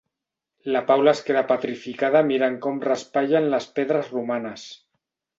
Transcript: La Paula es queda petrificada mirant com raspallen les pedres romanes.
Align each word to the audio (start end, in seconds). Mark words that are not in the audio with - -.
La 0.75 0.79
Paula 0.85 1.11
es 1.17 1.19
queda 1.25 1.43
petrificada 1.51 2.23
mirant 2.29 2.55
com 2.63 2.79
raspallen 2.85 3.45
les 3.57 3.67
pedres 3.75 4.09
romanes. 4.15 4.65